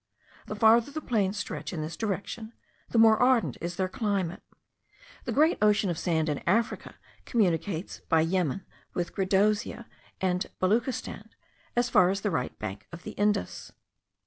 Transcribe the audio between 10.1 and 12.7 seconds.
and Beloochistan, as far as the right